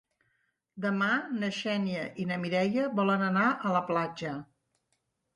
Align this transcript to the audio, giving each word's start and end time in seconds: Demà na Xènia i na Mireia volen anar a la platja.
Demà 0.85 1.09
na 1.41 1.49
Xènia 1.57 2.05
i 2.23 2.25
na 2.31 2.37
Mireia 2.45 2.85
volen 3.01 3.25
anar 3.27 3.43
a 3.69 3.75
la 3.77 3.83
platja. 3.91 4.33